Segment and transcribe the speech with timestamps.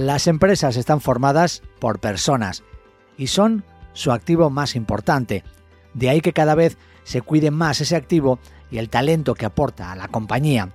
[0.00, 2.62] Las empresas están formadas por personas
[3.18, 5.44] y son su activo más importante.
[5.92, 8.38] De ahí que cada vez se cuide más ese activo
[8.70, 10.70] y el talento que aporta a la compañía.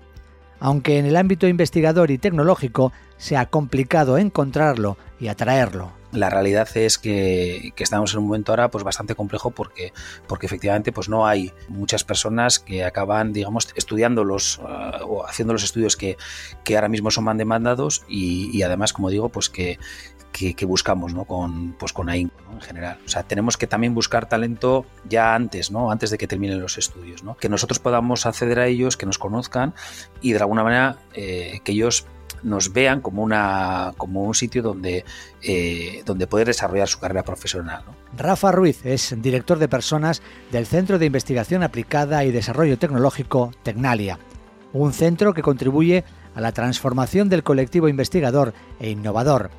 [0.59, 5.93] Aunque en el ámbito investigador y tecnológico sea complicado encontrarlo y atraerlo.
[6.11, 9.91] La realidad es que, estamos en un momento ahora pues bastante complejo porque,
[10.27, 15.53] porque efectivamente pues no hay muchas personas que acaban digamos estudiando los uh, o haciendo
[15.53, 16.17] los estudios que,
[16.63, 19.77] que, ahora mismo son más demandados y, además como digo pues que,
[20.31, 21.25] que, buscamos ¿no?
[21.25, 22.99] con, pues con en general.
[23.05, 25.91] O sea, tenemos que también buscar talento ya antes, ¿no?
[25.91, 27.35] antes de que terminen los estudios, ¿no?
[27.35, 29.73] que nosotros podamos acceder a ellos, que nos conozcan
[30.21, 32.05] y de alguna manera eh, que ellos
[32.45, 35.03] nos vean como, un sitio donde,
[35.41, 37.83] eh, donde poder desarrollar su carrera profesional.
[38.17, 40.21] Rafa Ruiz es director de personas
[40.51, 44.19] del Centro de Investigación Aplicada y Desarrollo Tecnológico Tecnalia,
[44.73, 46.03] un centro que contribuye
[46.35, 49.49] a la transformación del colectivo investigador e innovador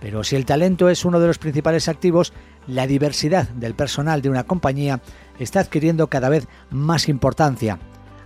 [0.00, 2.32] pero si el talento es uno de los principales activos,
[2.66, 5.00] la diversidad del personal de una compañía
[5.38, 7.78] está adquiriendo cada vez más importancia.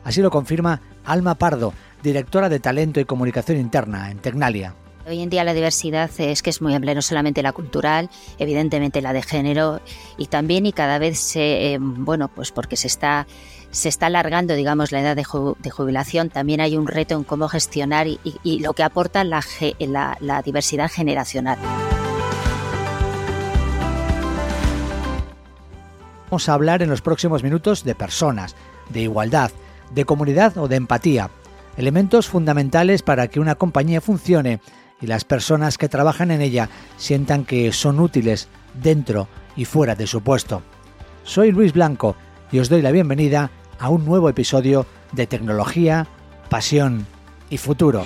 [0.05, 1.73] Así lo confirma Alma Pardo,
[2.03, 4.75] directora de Talento y Comunicación Interna en Tecnalia.
[5.07, 9.03] Hoy en día la diversidad es que es muy amplia, no solamente la cultural, evidentemente
[9.03, 9.81] la de género
[10.17, 13.27] y también y cada vez se, eh, bueno, pues porque se está
[13.73, 18.07] se está alargando, digamos, la edad de, jubilación, también hay un reto en cómo gestionar
[18.07, 18.19] y,
[18.61, 19.43] lo que aporta la,
[20.21, 21.59] la diversidad generacional.
[26.31, 28.55] Vamos a hablar en los próximos minutos de personas,
[28.91, 29.51] de igualdad,
[29.95, 31.31] de comunidad o de empatía,
[31.77, 34.61] elementos fundamentales para que una compañía funcione
[35.01, 40.07] y las personas que trabajan en ella sientan que son útiles dentro y fuera de
[40.07, 40.63] su puesto.
[41.25, 42.17] Soy Luis Blanco
[42.51, 46.07] y os doy la bienvenida a un nuevo episodio de tecnología,
[46.49, 47.07] pasión
[47.51, 48.05] y futuro.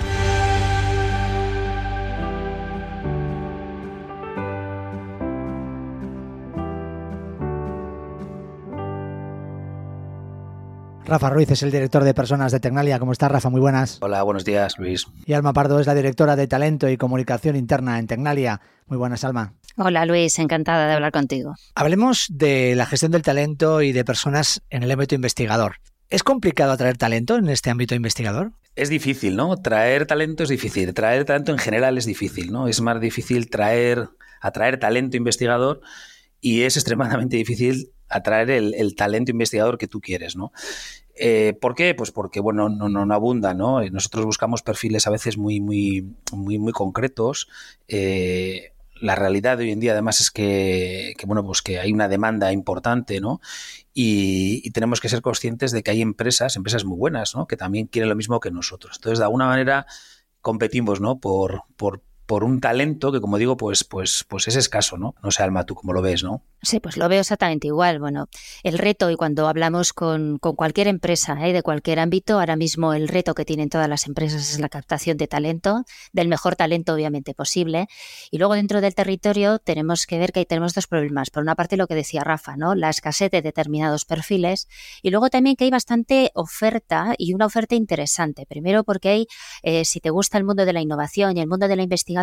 [11.07, 12.99] Rafa Ruiz es el director de personas de Tecnalia.
[12.99, 13.49] ¿Cómo estás, Rafa?
[13.49, 13.97] Muy buenas.
[14.01, 15.07] Hola, buenos días, Luis.
[15.25, 18.59] Y Alma Pardo es la directora de talento y comunicación interna en Tecnalia.
[18.87, 19.53] Muy buenas, Alma.
[19.77, 21.55] Hola Luis, encantada de hablar contigo.
[21.75, 25.77] Hablemos de la gestión del talento y de personas en el ámbito investigador.
[26.09, 28.51] ¿Es complicado atraer talento en este ámbito investigador?
[28.75, 29.55] Es difícil, ¿no?
[29.55, 30.93] Traer talento es difícil.
[30.93, 32.67] Traer talento en general es difícil, ¿no?
[32.67, 34.09] Es más difícil traer,
[34.41, 35.79] atraer talento investigador
[36.41, 40.51] y es extremadamente difícil atraer el, talento investigador que tú quieres, ¿no?
[41.15, 41.95] Eh, ¿Por qué?
[41.95, 43.81] Pues porque, bueno, no, no, abunda, ¿no?
[43.89, 47.47] Nosotros buscamos perfiles a veces muy, muy, muy, muy concretos.
[47.87, 52.07] Eh, la realidad de hoy en día además es que, bueno, pues que hay una
[52.07, 53.41] demanda importante, ¿no?
[53.93, 57.47] Y, tenemos que ser conscientes de que hay empresas, empresas muy buenas, ¿no?
[57.47, 58.97] Que también quieren lo mismo que nosotros.
[58.97, 59.85] Entonces, de alguna manera
[60.41, 61.19] competimos, ¿no?
[61.19, 65.15] Por, por, por un talento que, como digo, pues, pues, pues es escaso, ¿no?
[65.23, 66.43] No sé, Alma, tú cómo lo ves, ¿no?
[66.61, 67.99] Sí, pues lo veo exactamente igual.
[67.99, 68.27] Bueno,
[68.63, 71.53] el reto, y cuando hablamos con, cualquier empresa ¿eh?
[71.53, 75.15] de cualquier ámbito, ahora mismo el reto que tienen todas las empresas es la captación
[75.15, 77.87] de talento, del mejor talento obviamente posible.
[78.29, 81.29] Y luego dentro del territorio tenemos que ver que ahí tenemos dos problemas.
[81.29, 82.75] Por una parte lo que decía Rafa, ¿no?
[82.75, 84.67] La escasez de determinados perfiles
[85.01, 88.45] y luego también que hay bastante oferta y una oferta interesante.
[88.45, 89.27] Primero porque hay,
[89.63, 92.16] eh, si te gusta el mundo de la innovación y el mundo de la investigación,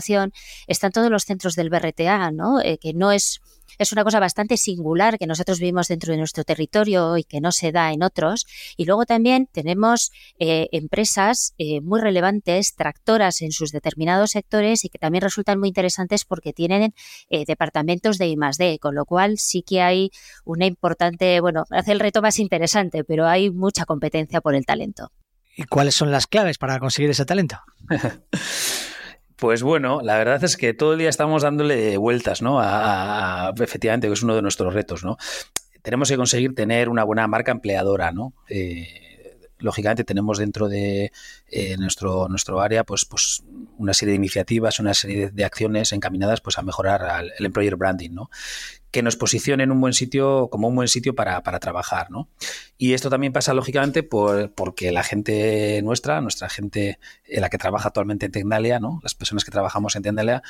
[0.67, 2.61] están todos los centros del BRTA, ¿no?
[2.61, 3.41] Eh, que no es
[3.79, 7.53] es una cosa bastante singular que nosotros vivimos dentro de nuestro territorio y que no
[7.53, 8.47] se da en otros.
[8.77, 14.89] Y luego también tenemos eh, empresas eh, muy relevantes, tractoras en sus determinados sectores y
[14.89, 16.95] que también resultan muy interesantes porque tienen
[17.31, 20.11] eh, departamentos de I+D, con lo cual sí que hay
[20.45, 25.11] una importante, bueno, hace el reto más interesante, pero hay mucha competencia por el talento.
[25.57, 27.61] ¿Y cuáles son las claves para conseguir ese talento?
[29.37, 32.61] Pues bueno, la verdad es que todo el día estamos dándole vueltas, ¿no?
[32.61, 35.17] A, efectivamente, que es uno de nuestros retos, ¿no?
[35.83, 38.33] Tenemos que conseguir tener una buena marca empleadora, ¿no?
[38.49, 39.05] Eh,
[39.59, 41.11] lógicamente tenemos dentro de
[41.49, 43.43] eh, nuestro, nuestro área pues, pues
[43.79, 48.11] una serie de iniciativas, una serie de, acciones encaminadas pues, a mejorar el employer branding,
[48.11, 48.31] ¿no?
[48.95, 52.29] Que nos posicione en un buen sitio, como un buen sitio para, trabajar, ¿no?
[52.79, 57.59] Y esto también pasa, lógicamente, por, porque la gente nuestra, nuestra gente en la que
[57.59, 59.01] trabaja actualmente en Tecnalia, ¿no?
[59.03, 60.45] Las personas que trabajamos en Tecnalia,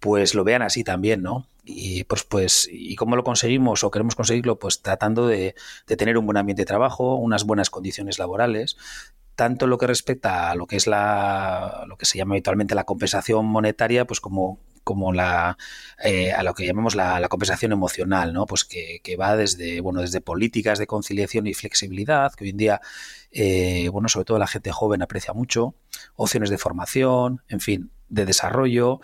[0.00, 1.46] pues lo vean así también, ¿no?
[1.62, 4.58] Y pues, pues, ¿y cómo lo conseguimos o queremos conseguirlo?
[4.58, 5.54] Pues tratando de,
[5.86, 8.76] de tener un buen ambiente de trabajo, unas buenas condiciones laborales,
[9.36, 12.84] tanto lo que respecta a lo que es la lo que se llama habitualmente la
[12.84, 15.56] compensación monetaria, pues como como la
[16.04, 18.46] eh, a lo que llamamos la, compensación emocional, ¿no?
[18.46, 22.80] Pues que, va desde, bueno, desde políticas de conciliación y flexibilidad, que hoy en día,
[23.32, 25.74] eh, bueno, sobre todo la gente joven aprecia mucho,
[26.14, 29.00] opciones de formación, en fin, de desarrollo,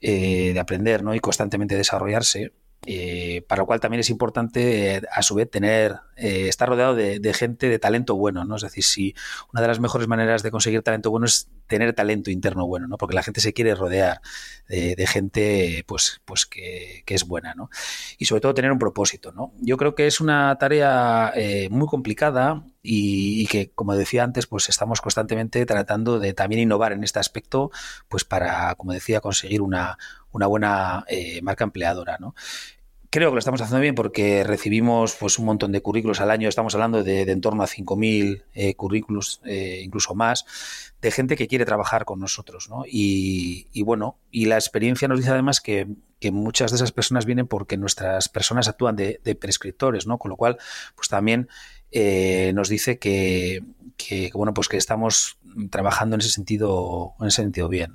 [0.00, 1.14] de aprender ¿no?
[1.14, 2.52] y constantemente desarrollarse.
[2.86, 6.94] Eh, para lo cual también es importante, eh, a su vez, tener, eh, estar rodeado
[6.94, 8.56] de, gente de talento bueno, ¿no?
[8.56, 9.14] Es decir, si
[9.52, 12.96] una de las mejores maneras de conseguir talento bueno es tener talento interno bueno, ¿no?
[12.96, 14.22] Porque la gente se quiere rodear
[14.66, 17.70] de, gente, pues, pues que, es buena, ¿no?
[18.18, 19.52] Y sobre todo tener un propósito, ¿no?
[19.60, 21.34] Yo creo que es una tarea
[21.70, 27.04] muy complicada y, que, como decía antes, pues estamos constantemente tratando de también innovar en
[27.04, 27.70] este aspecto,
[28.08, 29.98] pues para, como decía, conseguir una,
[30.32, 32.16] una buena eh, marca empleadora.
[32.18, 32.34] ¿no?
[33.12, 36.48] Creo que lo estamos haciendo bien porque recibimos pues, un montón de currículos al año,
[36.48, 40.46] estamos hablando de, en torno a 5.000 eh, currículos, eh, incluso más,
[41.02, 42.70] de gente que quiere trabajar con nosotros.
[42.70, 42.84] ¿no?
[42.86, 45.88] Y, bueno, y la experiencia nos dice además que,
[46.30, 50.18] muchas de esas personas vienen porque nuestras personas actúan de, prescriptores, ¿no?
[50.18, 50.58] con lo cual
[50.94, 51.48] pues también
[51.92, 53.62] nos dice que,
[53.96, 55.38] que, bueno, pues que estamos
[55.70, 57.92] trabajando en ese sentido, en ese sentido bien.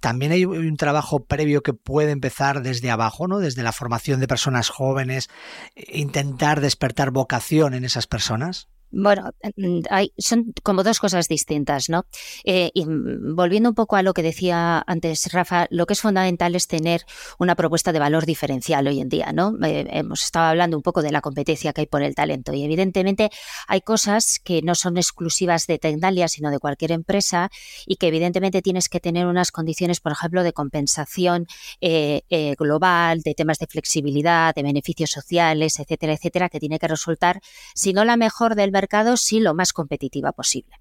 [0.00, 3.38] también hay un trabajo previo que puede empezar desde abajo, ¿no?
[3.38, 5.30] Desde la formación de personas jóvenes,
[5.76, 8.68] e intentar despertar vocación en esas personas.
[8.96, 12.06] Bueno, mm, hay, son como dos cosas distintas, ¿no?
[12.44, 16.00] Eh, y mm, volviendo un poco a lo que decía antes Rafa, lo que es
[16.00, 17.04] fundamental es tener
[17.40, 19.54] una propuesta de valor diferencial hoy en día, ¿no?
[19.64, 22.62] Eh, hemos estado hablando un poco de la competencia que hay por el talento y
[22.62, 23.30] evidentemente
[23.66, 27.50] hay cosas que no son exclusivas de Tecnalia, sino de cualquier empresa
[27.86, 31.46] y que evidentemente tienes que tener unas condiciones, por ejemplo, de compensación
[31.80, 32.22] eh,
[32.56, 37.40] global, de temas de flexibilidad, de beneficios sociales, etcétera, etcétera, que tiene que resultar,
[37.74, 40.74] si no la mejor del mercado, mercado, sí lo más competitiva posible.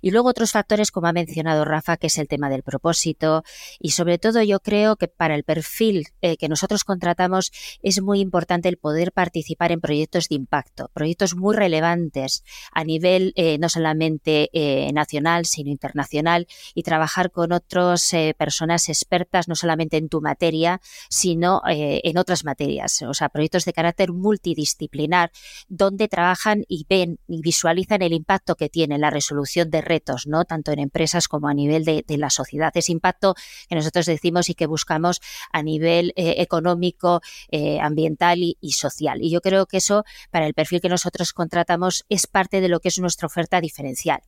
[0.00, 3.44] Y luego otros factores, como ha mencionado Rafa, que es el tema del propósito.
[3.78, 8.20] Y sobre todo yo creo que para el perfil eh, que nosotros contratamos es muy
[8.20, 12.42] importante el poder participar en proyectos de impacto, proyectos muy relevantes
[12.72, 19.48] a nivel eh, no solamente eh, nacional, sino internacional y trabajar con otras personas expertas,
[19.48, 23.02] no solamente en tu materia, sino en otras materias.
[23.02, 25.30] O sea, proyectos de carácter multidisciplinar
[25.68, 30.44] donde trabajan y ven y visualizan el impacto que tiene la resolución de retos, ¿no?
[30.44, 32.72] Tanto en empresas como a nivel de, la sociedad.
[32.74, 33.34] Ese impacto
[33.68, 35.20] que nosotros decimos y que buscamos
[35.52, 37.20] a nivel eh, económico,
[37.50, 39.22] eh, ambiental y, social.
[39.22, 42.80] Y yo creo que eso, para el perfil que nosotros contratamos, es parte de lo
[42.80, 44.20] que es nuestra oferta diferencial.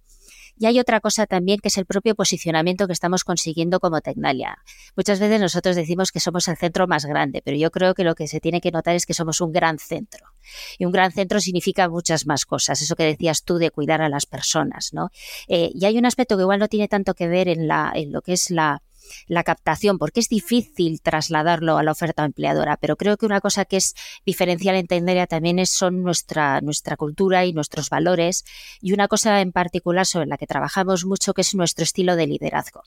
[0.57, 4.59] Y hay otra cosa también que es el propio posicionamiento que estamos consiguiendo como Tecnalia.
[4.97, 8.15] Muchas veces nosotros decimos que somos el centro más grande, pero yo creo que lo
[8.15, 10.27] que se tiene que notar es que somos un gran centro.
[10.79, 14.09] Y un gran centro significa muchas más cosas, eso que decías tú de cuidar a
[14.09, 15.11] las personas, ¿no?
[15.49, 18.13] Eh, y hay un aspecto que igual no tiene tanto que ver en, la, en
[18.13, 18.83] lo que es la,
[19.27, 23.65] la captación, porque es difícil trasladarlo a la oferta empleadora, pero creo que una cosa
[23.65, 28.45] que es diferencial en Tenderia también es, son nuestra, nuestra cultura y nuestros valores,
[28.81, 32.27] y una cosa en particular sobre la que trabajamos mucho, que es nuestro estilo de
[32.27, 32.83] liderazgo.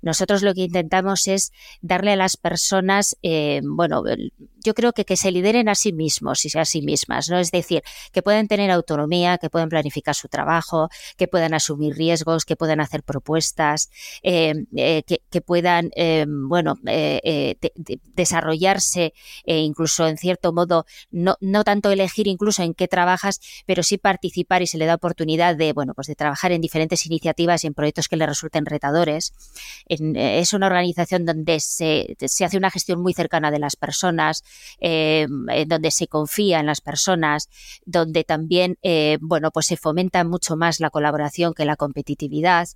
[0.00, 4.02] Nosotros lo que intentamos es darle a las personas, eh, bueno,
[4.64, 7.38] yo creo que que se lideren a sí mismos y a sí mismas, ¿no?
[7.38, 7.82] Es decir,
[8.12, 12.80] que puedan tener autonomía, que puedan planificar su trabajo, que puedan asumir riesgos, que puedan
[12.80, 13.90] hacer propuestas,
[14.22, 15.90] eh, eh, que, puedan,
[16.48, 16.78] bueno,
[18.14, 19.12] desarrollarse
[19.44, 23.98] e incluso en cierto modo, no, no tanto elegir incluso en qué trabajas, pero sí
[23.98, 27.66] participar y se le da oportunidad de, bueno, pues de trabajar en diferentes iniciativas y
[27.66, 29.32] en proyectos que le resulten retadores.
[29.88, 34.42] Eh, es una organización donde se, hace una gestión muy cercana de las personas,
[34.80, 35.26] eh,
[35.66, 37.48] donde se confía en las personas,
[37.84, 42.68] donde también eh, bueno, pues se fomenta mucho más la colaboración que la competitividad.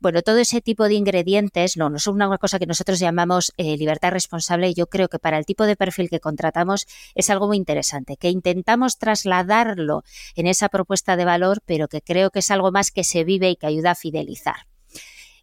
[0.00, 4.10] Bueno, todo ese tipo de ingredientes no, no son una cosa que nosotros llamamos libertad
[4.10, 8.16] responsable yo creo que para el tipo de perfil que contratamos es algo muy interesante,
[8.16, 12.90] que intentamos trasladarlo en esa propuesta de valor, pero que creo que es algo más
[12.90, 14.71] que se vive y que ayuda a fidelizar.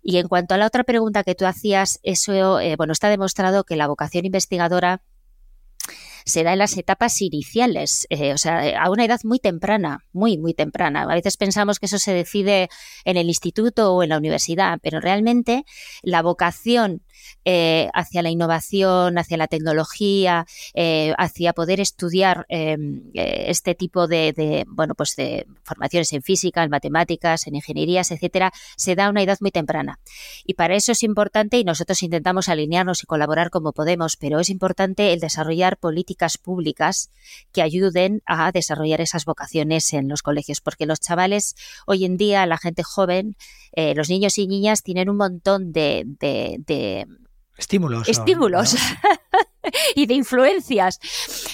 [0.01, 3.63] Y en cuanto a la otra pregunta que tú hacías, eso, eh, bueno, está demostrado
[3.63, 5.01] que la vocación investigadora
[6.25, 10.37] se da en las etapas iniciales, eh, o sea, a una edad muy temprana, muy,
[10.37, 11.01] muy temprana.
[11.03, 12.69] A veces pensamos que eso se decide
[13.03, 15.65] en el instituto o en la universidad, pero realmente
[16.01, 17.01] la vocación
[17.45, 24.07] eh, hacia la innovación, hacia la tecnología, eh, hacia poder estudiar em, eh, este tipo
[24.07, 29.09] de, bueno, pues de formaciones en física, en matemáticas, en ingenierías, etcétera, se da a
[29.09, 29.99] una edad muy temprana.
[30.45, 34.49] Y para eso es importante, y nosotros intentamos alinearnos y colaborar como podemos, pero es
[34.49, 37.09] importante el desarrollar políticas públicas
[37.51, 41.55] que ayuden a desarrollar esas vocaciones en los colegios, porque los chavales
[41.87, 43.35] hoy en día, la gente joven,
[43.95, 46.05] los niños y niñas tienen un montón de
[47.59, 48.07] Estímulos.
[48.07, 48.75] Estímulos.
[49.95, 50.99] y de influencias.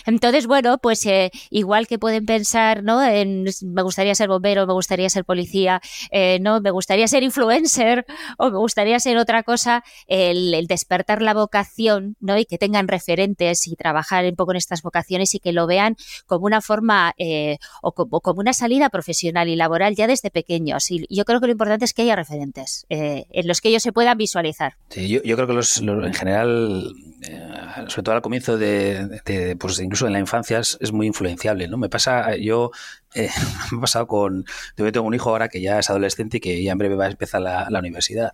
[0.06, 3.04] Entonces, bueno, pues eh, igual que pueden pensar, ¿no?
[3.04, 5.82] En, me gustaría ser bombero, me gustaría ser policía,
[6.12, 6.62] eh, ¿no?
[6.62, 8.06] Me gustaría ser influencer
[8.38, 12.38] o me gustaría ser otra cosa, el, despertar la vocación, ¿no?
[12.38, 15.96] Y que tengan referentes y trabajar un poco en estas vocaciones y que lo vean
[16.26, 20.92] como una forma eh, o, como, una salida profesional y laboral ya desde pequeños.
[20.92, 23.92] Y yo creo que lo importante es que haya referentes en los que ellos se
[23.92, 24.76] puedan visualizar.
[24.90, 26.94] Sí, yo, creo que los, en general
[28.04, 31.78] todo al comienzo de, pues incluso en la infancia es, muy influenciable, ¿no?
[31.78, 32.72] Me pasa, yo
[33.14, 33.30] eh,
[33.72, 34.46] me ha pasado con,
[34.78, 37.06] yo tengo un hijo ahora que ya es adolescente y que ya en breve va
[37.06, 38.34] a empezar la, universidad,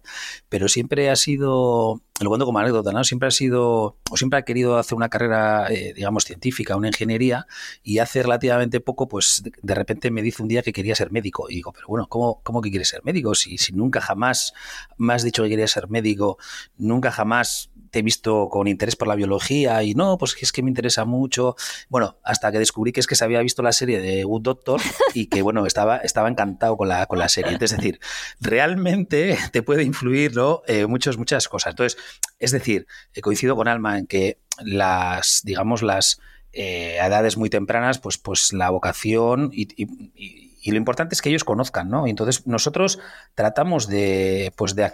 [0.49, 3.03] pero siempre ha sido, lo cuento como anécdota, ¿no?
[3.03, 7.47] Siempre ha sido, o siempre ha querido hacer una carrera, eh, digamos, científica, una ingeniería,
[7.83, 11.47] y hace relativamente poco, pues de repente me dice un día que quería ser médico,
[11.49, 13.33] y digo, pero bueno, ¿cómo, cómo que quieres ser médico?
[13.33, 14.53] Si, si nunca jamás
[14.97, 16.37] me has dicho que querías ser médico,
[16.77, 20.63] nunca jamás te he visto con interés por la biología y no, pues es que
[20.63, 21.55] me interesa mucho.
[21.89, 24.81] Bueno, hasta que descubrí que es que se había visto la serie de Good Doctor
[25.13, 27.57] y que, bueno, estaba, estaba encantado con la, con la serie.
[27.59, 27.99] Es decir,
[28.39, 30.61] realmente te puede influir ¿no?
[30.67, 31.71] Eh, muchas, muchas cosas.
[31.71, 32.01] Entonces,
[32.39, 32.87] es decir,
[33.21, 36.19] coincido con Alma en que las, digamos, las
[36.53, 39.67] eh, edades muy tempranas, pues, pues la vocación y
[40.15, 42.05] y lo importante es que ellos conozcan, ¿no?
[42.05, 42.99] entonces nosotros
[43.33, 44.91] tratamos de, pues de,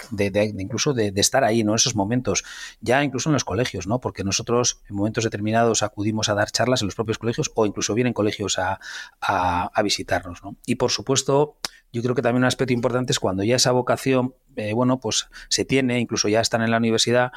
[0.58, 1.76] incluso de, estar ahí, ¿no?
[1.76, 2.46] Esos momentos,
[2.80, 4.00] ya incluso en los colegios, ¿no?
[4.00, 7.94] Porque nosotros en momentos determinados acudimos a dar charlas en los propios colegios o incluso
[7.94, 8.80] vienen colegios a,
[9.20, 10.56] a, visitarnos, ¿no?
[10.66, 11.58] Y por supuesto,
[11.92, 15.28] yo creo que también un aspecto importante es cuando ya esa vocación, eh, bueno, pues
[15.50, 17.32] se tiene, incluso ya están en la universidad,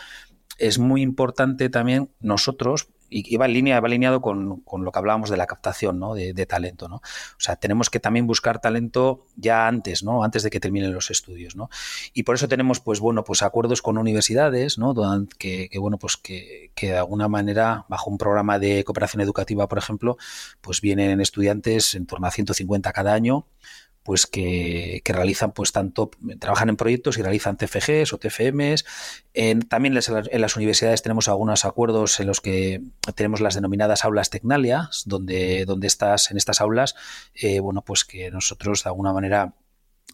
[0.58, 5.30] es muy importante también nosotros, y, va en línea, va alineado con, lo que hablábamos
[5.30, 6.14] de la captación ¿no?
[6.14, 6.88] de, talento.
[6.88, 6.96] ¿no?
[6.96, 10.22] O sea, tenemos que también buscar talento ya antes, ¿no?
[10.22, 11.56] Antes de que terminen los estudios.
[11.56, 11.68] ¿no?
[12.14, 14.94] Y por eso tenemos, pues bueno, pues acuerdos con universidades, ¿no?
[15.38, 19.68] Que, que bueno, pues que, que, de alguna manera, bajo un programa de cooperación educativa,
[19.68, 20.16] por ejemplo,
[20.60, 23.46] pues vienen estudiantes en torno a 150 cada año
[24.10, 28.84] pues que, realizan pues tanto trabajan en proyectos y realizan TFGs o TFMs
[29.34, 32.82] en, también en las universidades tenemos algunos acuerdos en los que
[33.14, 36.96] tenemos las denominadas aulas Tecnalia donde donde en estas aulas
[37.36, 39.54] eh, bueno pues que nosotros de alguna manera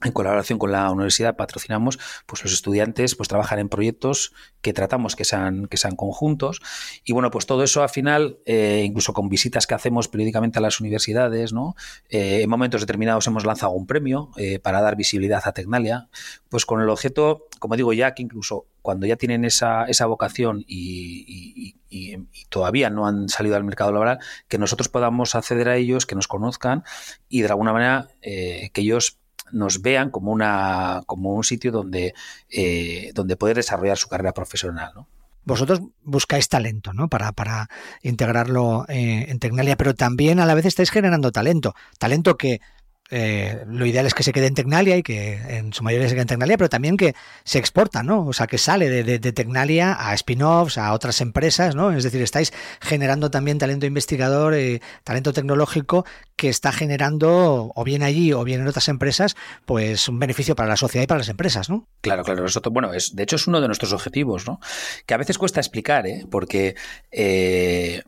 [0.05, 5.17] en colaboración con la universidad patrocinamos, pues los estudiantes pues trabajan en proyectos que tratamos
[5.17, 6.61] que sean, que sean conjuntos.
[7.05, 10.63] Y bueno, pues todo eso al final, eh, incluso con visitas que hacemos periódicamente a
[10.63, 11.77] las universidades, ¿no?
[12.11, 16.09] Eh, en momentos determinados hemos lanzado un premio eh, para dar visibilidad a Tecnalia,
[16.51, 20.65] pues con el objeto, como digo ya, que incluso cuando ya tienen esa, esa vocación
[20.67, 21.75] y,
[22.51, 26.29] todavía no han salido al mercado laboral, que nosotros podamos acceder a ellos, que nos
[26.29, 26.85] conozcan
[27.29, 29.19] y de alguna manera que ellos
[29.53, 32.15] nos vean como, una, como un sitio donde,
[32.51, 34.93] eh, donde poder desarrollar su carrera profesional.
[35.45, 37.09] Vosotros buscáis talento, ¿no?
[37.09, 37.69] Para, para
[38.03, 41.75] integrarlo eh, en Tecnalia, pero también a la vez estáis generando talento.
[41.99, 42.61] Talento que
[43.11, 46.15] eh, lo ideal es que se quede en Tecnalia y que en su mayoría se
[46.15, 48.27] quede en Tecnalia, pero también que se exporta, ¿no?
[48.27, 51.93] O sea, que sale de, Tecnalia a spin-offs, a otras empresas, ¿no?
[51.93, 58.03] Es decir, estáis generando también talento investigador, eh, talento tecnológico que está generando, o bien
[58.03, 61.29] allí o bien en otras empresas, pues un beneficio para la sociedad y para las
[61.29, 61.87] empresas, ¿no?
[62.01, 62.43] Claro, claro.
[62.43, 64.61] Nosotros, bueno, es, de hecho es uno de nuestros objetivos, ¿no?
[65.07, 66.27] Que a veces cuesta explicar, ¿eh?
[66.31, 66.75] Porque,
[67.13, 68.03] eh,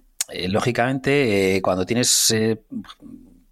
[0.49, 2.35] lógicamente, cuando tienes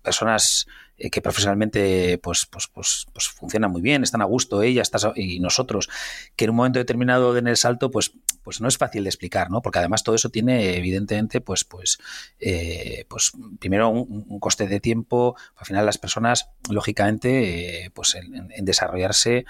[0.02, 0.66] personas
[0.98, 5.40] eh, que profesionalmente pues, pues, pues, pues funcionan muy bien, están a gusto ellas y
[5.40, 5.88] nosotros,
[6.36, 8.12] que en un momento determinado en el salto, pues,
[8.42, 9.60] pues no es fácil de explicar, ¿no?
[9.60, 11.98] Porque además todo eso tiene, evidentemente, pues, pues,
[12.40, 18.64] eh, pues primero un, coste de tiempo, al final las personas, lógicamente, eh, pues en,
[18.64, 19.44] desarrollarse,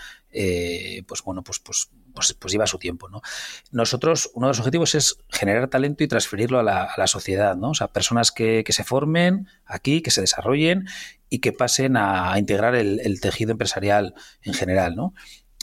[1.07, 3.09] pues bueno, pues, pues pues, pues, lleva su tiempo.
[3.09, 3.23] ¿no?
[3.71, 7.71] Nosotros, uno de los objetivos es generar talento y transferirlo a la, sociedad, ¿no?
[7.71, 10.87] O sea, personas que, se formen aquí, que se desarrollen
[11.31, 15.15] y que pasen a, integrar el, tejido empresarial en general, ¿no?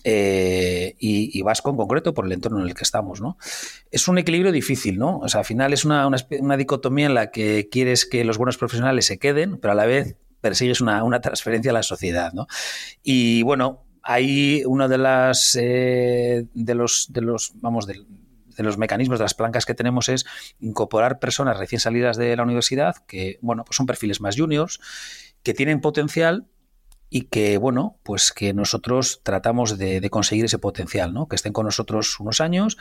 [0.05, 3.37] Eh, y, Vasco en concreto por el entorno en el que estamos, ¿no?
[3.91, 5.19] Es un equilibrio difícil, ¿no?
[5.19, 8.57] O sea, al final es una, una, dicotomía en la que quieres que los buenos
[8.57, 12.47] profesionales se queden, pero a la vez persigues una, una transferencia a la sociedad, ¿no?
[13.01, 18.05] Y bueno, ahí uno de las eh, de los de los vamos de,
[18.57, 20.25] los mecanismos de las plancas que tenemos es
[20.59, 24.79] incorporar personas recién salidas de la universidad que bueno pues son perfiles más juniors
[25.41, 26.45] que tienen potencial
[27.15, 31.27] y que, bueno, pues que nosotros tratamos de, conseguir ese potencial, ¿no?
[31.27, 32.75] Que estén con nosotros unos años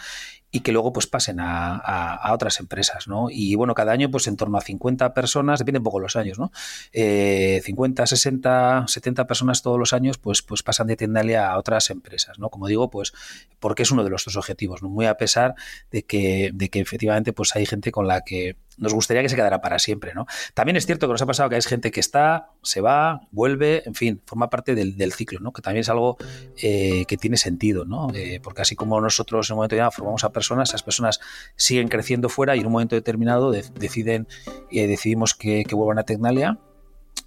[0.51, 3.27] y que luego pues pasen a, otras empresas, ¿no?
[3.29, 6.39] Y bueno, cada año pues en torno a 50 personas, depende un poco los años,
[6.39, 6.51] ¿no?
[6.95, 12.39] 50, 60, 70 personas todos los años pues, pues pasan de Tendalia a otras empresas,
[12.39, 12.49] ¿no?
[12.49, 13.13] Como digo, pues
[13.61, 14.89] porque es uno de nuestros objetivos, ¿no?
[14.89, 15.57] Muy a pesar
[15.91, 19.37] de que, de que efectivamente pues hay gente con la que nos gustaría que se
[19.37, 20.27] quedara para siempre, ¿no?
[20.55, 23.85] También es cierto que nos ha pasado que hay gente que está, se va, vuelve,
[23.87, 25.53] en fin, forma parte del, ciclo, ¿no?
[25.53, 26.17] Que también es algo
[26.61, 28.09] eh, que tiene sentido, ¿no?
[28.15, 31.21] Eh, porque así como nosotros en un momento determinado formamos a personas, esas personas
[31.55, 34.27] siguen creciendo fuera y en un momento determinado deciden
[34.71, 36.59] eh, decidimos que, vuelvan a Tecnalia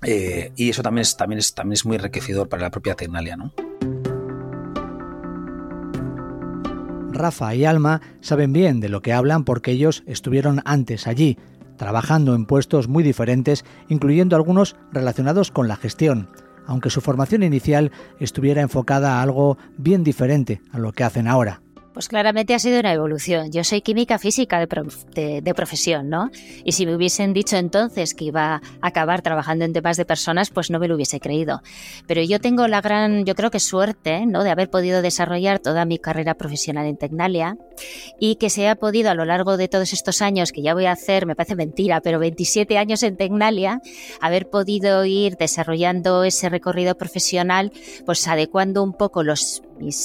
[0.03, 3.53] y eso también es, también, es, también es muy enriquecedor para la propia Tecnalia, ¿no?
[7.15, 11.37] Rafa y Alma saben bien de lo que hablan porque ellos estuvieron antes allí,
[11.77, 16.29] trabajando en puestos muy diferentes, incluyendo algunos relacionados con la gestión,
[16.67, 21.61] aunque su formación inicial estuviera enfocada a algo bien diferente a lo que hacen ahora.
[21.95, 23.53] Pues claramente ha sido una evolución.
[23.53, 26.29] Yo soy química física de, profesión, ¿no?
[26.65, 30.49] Y si me hubiesen dicho entonces que iba a acabar trabajando en temas de personas,
[30.49, 31.61] pues no me lo hubiese creído.
[32.05, 34.43] Pero yo tengo la gran, yo creo que suerte, ¿no?
[34.43, 37.55] De haber podido desarrollar toda mi carrera profesional en Tecnalia
[38.19, 40.87] y que se ha podido a lo largo de todos estos años, que ya voy
[40.87, 43.79] a hacer, me parece mentira, pero 27 años en Tecnalia,
[44.19, 47.71] haber podido ir desarrollando ese recorrido profesional,
[48.05, 49.61] pues adecuando un poco los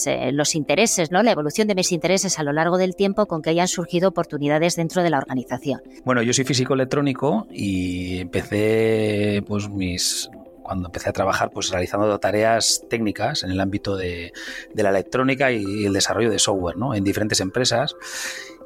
[0.06, 1.22] eh, los intereses, ¿no?
[1.22, 4.76] la evolución de mis intereses a lo largo del tiempo con que hayan surgido oportunidades
[4.76, 5.80] dentro de la organización.
[6.04, 10.28] Bueno, yo soy físico electrónico y empecé pues mis
[10.62, 14.32] cuando empecé a trabajar pues realizando tareas técnicas en el ámbito de,
[14.74, 16.94] de la electrónica y el desarrollo de software ¿no?
[16.94, 17.96] en diferentes empresas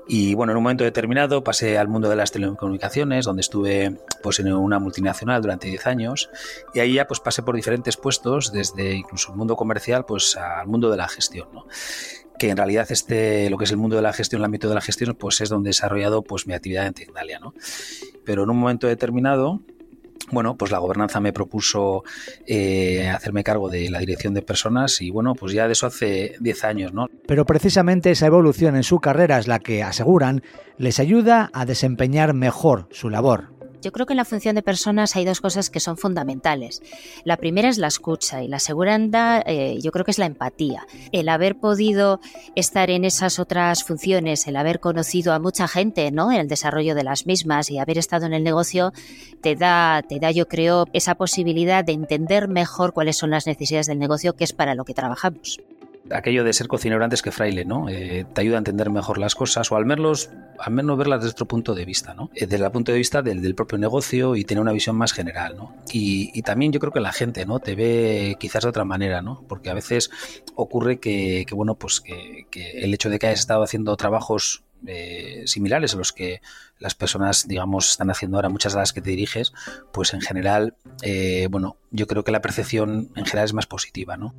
[0.06, 4.38] y bueno, en un momento determinado pasé al mundo de las telecomunicaciones, donde estuve pues
[4.38, 6.30] en una multinacional durante 10 años
[6.74, 10.66] y ahí ya pues pasé por diferentes puestos, desde incluso el mundo comercial pues al
[10.66, 11.66] mundo de la gestión, ¿no?
[12.38, 14.74] Que en realidad este lo que es el mundo de la gestión, el ámbito de
[14.74, 17.54] la gestión, pues es donde he desarrollado pues mi actividad en Tecnalia, ¿no?
[18.24, 19.60] Pero en un momento determinado
[20.30, 22.02] bueno, pues la gobernanza me propuso
[22.46, 26.36] eh, hacerme cargo de la dirección de personas y bueno, pues ya de eso hace
[26.40, 27.08] 10 años, ¿no?
[27.26, 30.42] Pero precisamente esa evolución en su carrera es la que, aseguran,
[30.78, 33.52] les ayuda a desempeñar mejor su labor.
[33.84, 36.80] Yo creo que en la función de personas hay dos cosas que son fundamentales.
[37.24, 40.86] La primera es la escucha y la segunda eh, yo creo que es la empatía.
[41.12, 42.18] El haber podido
[42.54, 46.32] estar en esas otras funciones, el haber conocido a mucha gente ¿no?
[46.32, 48.94] en el desarrollo de las mismas y haber estado en el negocio,
[49.42, 53.86] te da, te da yo creo esa posibilidad de entender mejor cuáles son las necesidades
[53.86, 55.60] del negocio que es para lo que trabajamos
[56.10, 57.88] aquello de ser cocinero antes que fraile, ¿no?
[57.88, 61.32] Eh, te ayuda a entender mejor las cosas o al menos, al menos verlas desde
[61.32, 62.30] otro punto de vista, ¿no?
[62.34, 65.56] Eh, desde el punto de vista del, propio negocio y tener una visión más general,
[65.56, 65.74] ¿no?
[65.92, 67.58] Y, también yo creo que la gente, ¿no?
[67.58, 69.44] Te ve quizás de otra manera, ¿no?
[69.48, 70.10] Porque a veces
[70.54, 75.94] ocurre que, bueno, pues que, el hecho de que hayas estado haciendo trabajos eh, similares
[75.94, 76.42] a los que
[76.78, 79.54] las personas, digamos, están haciendo ahora, muchas de las que te diriges,
[79.92, 80.74] pues en general,
[81.48, 84.34] bueno, yo creo que la percepción en general es más positiva, ¿no?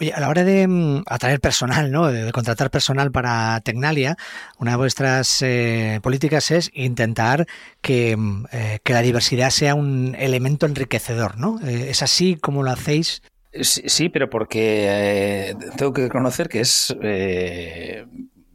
[0.00, 2.06] Oye, a la hora de mm, atraer personal, ¿no?
[2.06, 4.16] de, contratar personal para Tecnalia,
[4.58, 7.46] una de vuestras eh, políticas es intentar
[7.80, 11.58] que, mm, eh, que, la diversidad sea un elemento enriquecedor, ¿no?
[11.66, 13.22] Eh, ¿Es así como lo hacéis?
[13.60, 16.94] Sí, pero porque tengo que reconocer que es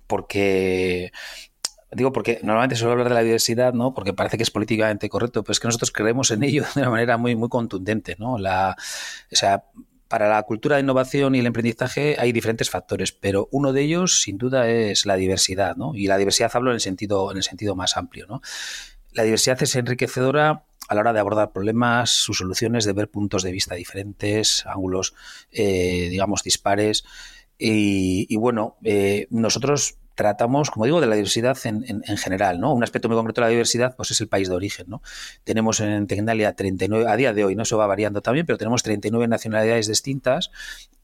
[0.07, 1.11] porque
[1.95, 3.93] Digo porque normalmente suelo hablar de la diversidad, ¿no?
[3.93, 6.89] Porque parece que es políticamente correcto, pero es que nosotros creemos en ello de una
[6.89, 8.37] manera muy, muy contundente, ¿no?
[8.37, 8.75] La,
[9.31, 9.65] o sea,
[10.13, 14.21] para la cultura de innovación y el emprendizaje hay diferentes factores, pero uno de ellos,
[14.21, 15.95] sin duda, es la diversidad, ¿no?
[15.95, 18.39] Y la diversidad hablo en el sentido, en el sentido más amplio, ¿no?
[19.13, 23.41] La diversidad es enriquecedora a la hora de abordar problemas, sus soluciones, de ver puntos
[23.41, 25.15] de vista diferentes, ángulos,
[25.51, 27.05] eh, digamos, dispares.
[27.57, 32.73] Y, bueno, eh, nosotros tratamos, como digo, de la diversidad en, en, general, ¿no?
[32.73, 35.01] Un aspecto muy concreto de la diversidad, pues es el país de origen, ¿no?
[35.43, 37.63] Tenemos en Tecnalia 39, a día de hoy, ¿no?
[37.63, 40.51] Eso va variando también, pero tenemos 39 nacionalidades distintas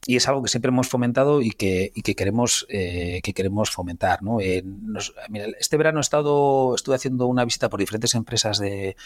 [0.06, 3.70] y es algo que siempre hemos fomentado y que, y que queremos eh, que queremos
[3.70, 4.38] fomentar, ¿no?
[5.28, 8.96] mira, este verano he estado, estuve haciendo una visita por diferentes empresas de,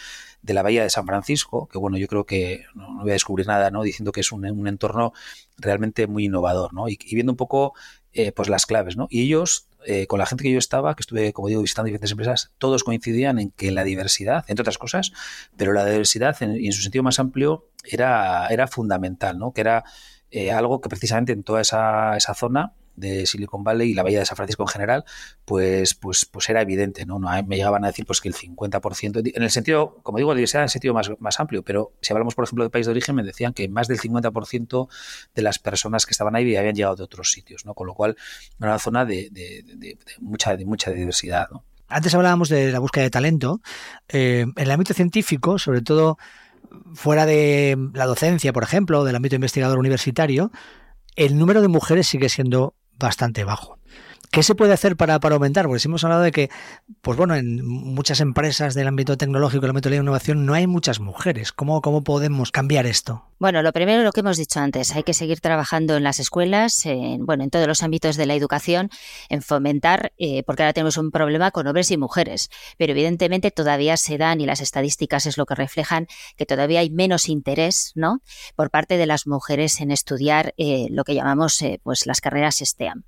[0.41, 3.47] de la Bahía de San Francisco, que bueno, yo creo que no, voy a descubrir
[3.47, 3.83] nada, ¿no?
[3.83, 5.11] Diciendo que es un, un entorno
[5.57, 6.87] realmente muy innovador, ¿no?
[6.87, 7.73] Y viendo un poco
[8.15, 9.07] eh, pues las claves, ¿no?
[9.09, 12.11] Y ellos eh, con la gente que yo estaba, que estuve, como digo, visitando diferentes
[12.11, 15.11] empresas, todos coincidían en que la diversidad, entre otras cosas,
[15.57, 19.51] pero la diversidad en, en su sentido más amplio era, era fundamental, ¿no?
[19.51, 19.83] Que era
[20.31, 24.19] eh, algo que precisamente en toda esa, esa zona de Silicon Valley y la Bahía
[24.19, 25.05] de San Francisco en general,
[25.45, 27.19] pues, pues, pues era evidente, ¿no?
[27.19, 30.65] me llegaban a decir pues que el 50%, en el sentido, como digo, diversidad en
[30.65, 33.23] el sentido más, más amplio, pero si hablamos, por ejemplo, del país de origen, me
[33.23, 34.87] decían que más del 50%
[35.33, 37.73] de las personas que estaban ahí habían llegado de otros sitios, ¿no?
[37.73, 38.15] Con lo cual
[38.59, 41.47] era una zona de, de, mucha, de mucha diversidad.
[41.87, 43.61] Antes hablábamos de la búsqueda de talento.
[44.09, 46.17] Eh, en el ámbito científico, sobre todo
[46.93, 50.51] fuera de la docencia, por ejemplo, del ámbito investigador universitario,
[51.15, 53.79] el número de mujeres sigue siendo bastante bajo.
[54.31, 55.65] ¿Qué se puede hacer para, aumentar?
[55.65, 56.49] Porque si hemos hablado de que,
[57.01, 60.67] pues bueno, en muchas empresas del ámbito tecnológico, del ámbito de la innovación, no hay
[60.67, 61.53] muchas mujeres.
[61.53, 63.23] ¿Cómo, cómo podemos cambiar esto?
[63.45, 66.83] Bueno, lo primero lo que hemos dicho antes, hay que seguir trabajando en las escuelas,
[66.87, 68.89] en, bueno, en todos los ámbitos de la educación,
[69.29, 73.97] en fomentar, eh, porque ahora tenemos un problema con hombres y mujeres, pero evidentemente todavía
[73.97, 78.23] se dan y las estadísticas es lo que reflejan que todavía hay menos interés, ¿no?
[78.55, 82.63] Por parte de las mujeres en estudiar eh, lo que llamamos, eh, pues, las carreras
[82.65, 83.03] STEAM.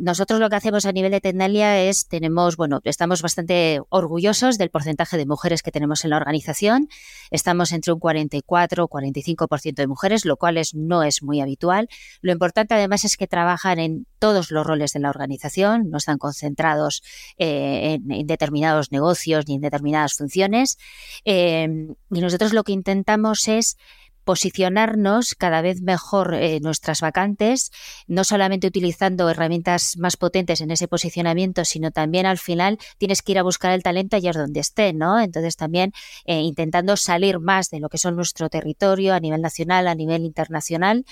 [0.00, 4.70] nosotros lo que hacemos a nivel de Tendalia es tenemos, bueno, estamos bastante orgullosos del
[4.70, 6.88] porcentaje de mujeres que tenemos en la organización,
[7.30, 11.40] estamos entre un 44 y 40 25% de mujeres, lo cual es, no es muy
[11.40, 11.88] habitual.
[12.20, 16.18] Lo importante además es que trabajan en todos los roles de la organización, no están
[16.18, 17.02] concentrados
[17.38, 20.78] eh, en, determinados negocios ni en determinadas funciones.
[21.24, 21.68] Eh,
[22.10, 23.76] y nosotros lo que intentamos es
[24.24, 27.70] posicionarnos cada vez mejor eh, nuestras vacantes,
[28.06, 33.32] no solamente utilizando herramientas más potentes en ese posicionamiento, sino también al final tienes que
[33.32, 35.20] ir a buscar el talento allá donde esté, ¿no?
[35.20, 35.92] Entonces también
[36.24, 40.24] eh, intentando salir más de lo que son nuestro territorio a nivel nacional, a nivel
[40.24, 41.04] internacional,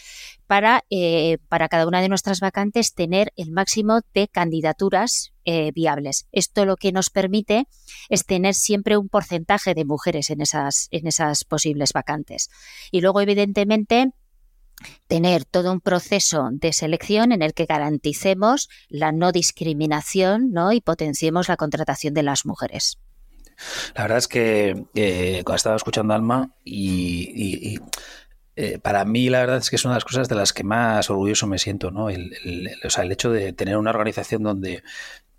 [0.50, 6.26] para, eh, para cada una de nuestras vacantes tener el máximo de candidaturas eh, viables.
[6.32, 7.68] Esto lo que nos permite
[8.08, 12.50] es tener siempre un porcentaje de mujeres en esas, en esas posibles vacantes.
[12.90, 14.10] Y luego, evidentemente,
[15.06, 20.72] tener todo un proceso de selección en el que garanticemos la no discriminación ¿no?
[20.72, 22.98] y potenciemos la contratación de las mujeres.
[23.94, 27.78] La verdad es que eh, cuando estaba escuchando Alma y
[28.56, 30.64] eh, para mí la verdad es que es una de las cosas de las que
[30.64, 32.10] más orgulloso me siento, ¿no?
[32.10, 34.82] El, o sea, el hecho de tener una organización donde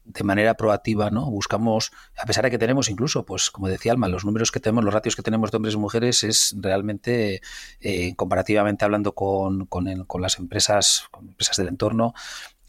[0.04, 1.30] de manera proactiva, ¿no?
[1.30, 4.84] Buscamos, a pesar de que tenemos incluso, pues como decía Alma, los números que tenemos,
[4.84, 7.42] los ratios que tenemos de hombres y mujeres es realmente,
[7.80, 12.14] eh, comparativamente hablando con, con, con, las empresas, empresas del entorno,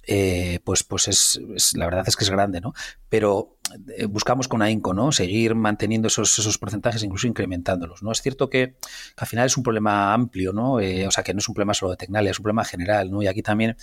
[0.05, 1.41] eh, pues, pues es,
[1.77, 2.75] la verdad es que es grande, ¿no?
[3.09, 3.57] Pero
[3.97, 5.13] eh, buscamos con AINCO, ¿no?
[5.13, 8.11] Seguir manteniendo esos, esos porcentajes, incluso incrementándolos, ¿no?
[8.11, 8.77] Es cierto que,
[9.17, 10.81] al final es un problema amplio, ¿no?
[10.81, 13.11] Eh, o sea, que no es un problema solo de Tecnalia, es un problema general,
[13.11, 13.23] ¿no?
[13.23, 13.77] Y aquí también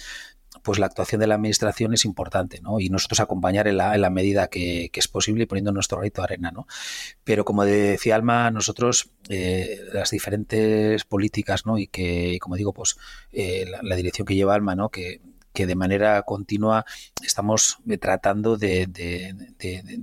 [0.63, 2.79] pues la actuación de la administración es importante, ¿no?
[2.79, 6.21] Y nosotros acompañar en la, en la medida que, es posible y poniendo nuestro grito
[6.21, 6.65] de arena, ¿no?
[7.23, 11.77] Pero como decía Alma, nosotros las diferentes políticas, ¿no?
[11.77, 12.97] Y que, como digo, pues
[13.32, 14.89] la, la, dirección que lleva Alma, ¿no?
[14.89, 15.21] Que
[15.54, 16.86] que de manera continua
[17.24, 18.88] estamos eh, tratando de,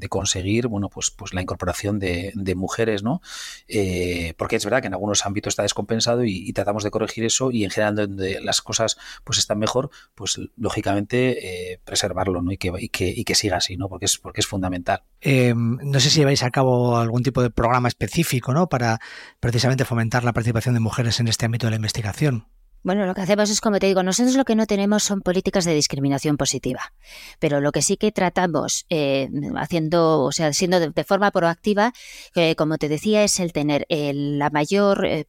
[0.08, 3.20] conseguir bueno pues pues la incorporación de, mujeres no
[3.68, 7.50] eh, porque es verdad que en algunos ámbitos está descompensado y, tratamos de corregir eso
[7.50, 12.56] y en general donde las cosas pues están mejor pues lógicamente eh, preservarlo no y
[12.56, 15.02] que, y que, y que siga así no porque es porque es fundamental.
[15.22, 19.00] No sé si lleváis a cabo algún tipo de programa específico no para
[19.40, 22.46] precisamente fomentar la participación de mujeres en este ámbito de la investigación
[22.82, 25.64] bueno, lo que hacemos es, como te digo, nosotros lo que no tenemos son políticas
[25.64, 26.92] de discriminación positiva,
[27.38, 31.92] pero lo que sí que tratamos eh, haciendo, o sea, siendo de, forma proactiva,
[32.34, 35.26] eh, como te decía, es el tener la mayor eh,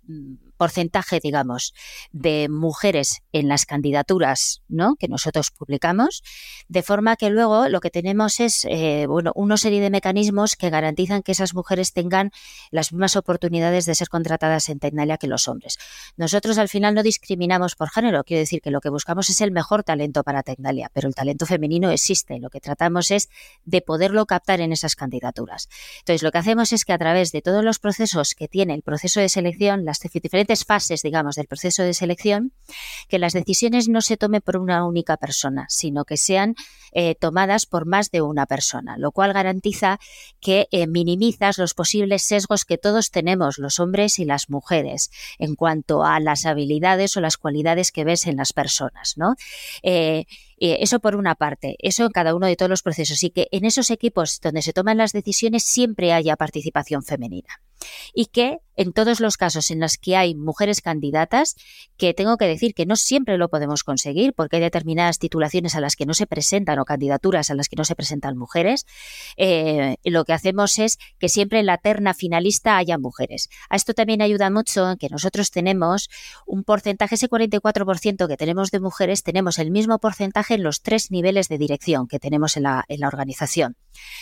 [0.58, 1.74] porcentaje, digamos,
[2.12, 4.96] de mujeres en las candidaturas ¿no?
[4.96, 6.24] que nosotros publicamos,
[6.68, 10.70] de forma que luego lo que tenemos es eh, bueno, una serie de mecanismos que
[10.70, 12.32] garantizan que esas mujeres tengan
[12.72, 15.78] las mismas oportunidades de ser contratadas en Tecnalia que los hombres.
[16.16, 19.52] Nosotros al final no discriminamos por género, quiero decir que lo que buscamos es el
[19.52, 22.40] mejor talento para Tecnalia, pero el talento femenino existe.
[22.40, 23.30] Lo que tratamos es
[23.66, 25.70] de poderlo captar en esas candidaturas.
[26.00, 28.82] Entonces, lo que hacemos es que a través de todos los procesos que tiene el
[28.82, 32.54] proceso de selección, las diferentes fases, digamos, del proceso de selección,
[33.08, 36.56] que las decisiones no se tomen por una única persona, sino que sean
[36.92, 40.00] eh, tomadas por más de una persona, lo cual garantiza
[40.40, 45.56] que eh, minimizas los posibles sesgos que todos tenemos, los hombres y las mujeres, en
[45.56, 49.36] cuanto a las habilidades o las cualidades que ves en las personas, ¿no?
[49.84, 50.26] Eh,
[50.60, 53.66] eso por una parte, eso en cada uno de todos los procesos y que en
[53.66, 57.62] esos equipos donde se toman las decisiones siempre haya participación femenina.
[58.14, 61.56] y que en todos los casos en los que hay mujeres candidatas,
[61.98, 65.82] que tengo que decir que no siempre lo podemos conseguir, porque hay determinadas titulaciones a
[65.82, 68.86] las que no se presentan o candidaturas a las que no se presentan mujeres,
[69.36, 73.50] eh, lo que hacemos es que siempre en la terna finalista haya mujeres.
[73.70, 76.10] A esto también ayuda mucho que nosotros tenemos
[76.46, 81.12] un porcentaje, ese 44% que tenemos de mujeres, tenemos el mismo porcentaje en los tres
[81.12, 83.76] niveles de dirección que tenemos en la, en la organización.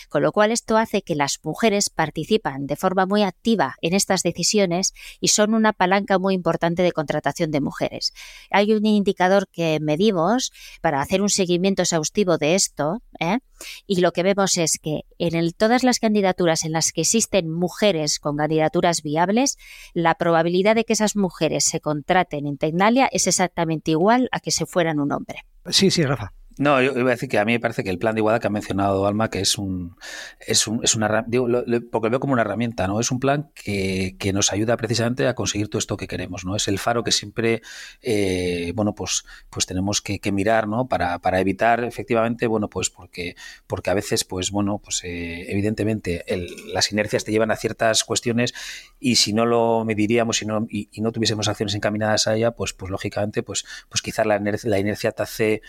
[0.10, 4.24] Con lo cual esto hace que las mujeres participan de forma muy activa en estas
[4.24, 8.14] decisiones y son una palanca muy importante de contratación de mujeres.
[8.50, 13.40] Hay un indicador que medimos para hacer un seguimiento exhaustivo de esto ¿eh?
[13.88, 18.20] y lo que vemos es que en todas las candidaturas en las que existen mujeres
[18.20, 19.58] con candidaturas viables,
[19.94, 24.52] la probabilidad de que esas mujeres se contraten en Tecnalia es exactamente igual a que
[24.52, 25.46] se fueran un hombre.
[25.68, 26.34] Sí, sí, Rafa.
[26.58, 28.40] No, yo iba a decir que a mí me parece que el plan de igualdad
[28.40, 29.98] que ha mencionado Alma, que es un,
[30.40, 31.48] es un, es una, digo,
[31.92, 33.02] porque lo veo como una herramienta, ¿no?
[33.02, 36.56] Es un plan que, que, nos ayuda precisamente a conseguir todo esto que queremos, ¿no?
[36.56, 37.62] Es el faro que siempre,
[38.02, 40.88] eh, bueno, pues, pues tenemos que, mirar, ¿no?
[40.88, 43.36] Para, para evitar, efectivamente, bueno, pues porque,
[43.68, 48.04] porque a veces, pues, bueno, pues eh, evidentemente el, las inercias te llevan a ciertas
[48.06, 48.54] cuestiones
[49.00, 52.52] y si no lo mediríamos y no, y, y no tuviésemos acciones encaminadas a ella,
[52.52, 55.62] pues, pues lógicamente, pues, pues quizás la inercia, la inercia te hace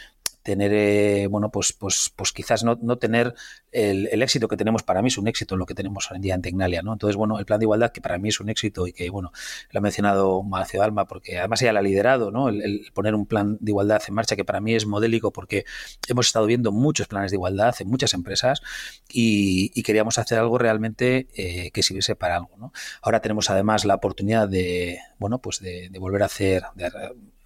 [0.46, 3.34] tener, eh, bueno, pues, pues, pues quizás no, no tener
[3.72, 6.22] el, el, éxito que tenemos, para mí es un éxito lo que tenemos hoy en
[6.22, 6.92] día en Tecnalia, ¿no?
[6.92, 9.32] Entonces, bueno, el plan de igualdad, que para mí es un éxito y que, bueno,
[9.72, 12.48] lo ha mencionado Malacio Alma, porque además ella lo ha liderado, ¿no?
[12.48, 15.64] El, poner un plan de igualdad en marcha que para mí es modélico porque
[16.06, 18.62] hemos estado viendo muchos planes de igualdad en muchas empresas
[19.08, 22.72] y, queríamos hacer algo realmente eh, que sirviese para algo, ¿no?
[23.02, 26.64] Ahora tenemos además la oportunidad de, bueno, pues de, volver a hacer,